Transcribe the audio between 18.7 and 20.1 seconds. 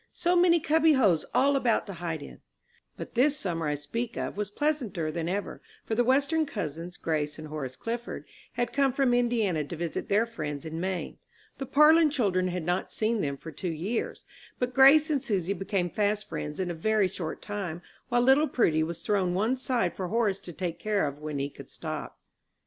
was thrown one side for